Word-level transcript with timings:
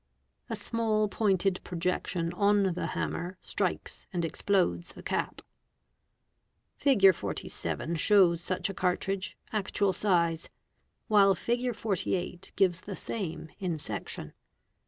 A 0.49 0.55
small 0.55 1.07
pointed 1.07 1.59
"projection 1.63 2.33
on 2.33 2.73
the 2.73 2.87
hammer 2.97 3.37
strikes 3.39 4.07
and 4.11 4.25
explodes 4.25 4.93
the 4.93 5.03
cap. 5.03 5.43
Fig. 6.75 7.01
48. 7.13 7.13
4 7.13 7.13
Figure 7.13 7.13
47 7.13 7.95
shows 7.97 8.41
such 8.41 8.67
a 8.67 8.73
cartridge, 8.73 9.37
actual 9.53 9.93
size; 9.93 10.49
while 11.07 11.35
Fig. 11.35 11.75
48 11.75 12.51
gives 12.55 12.83
he 12.87 12.95
same 12.95 13.51
in 13.59 13.77
section. 13.77 14.33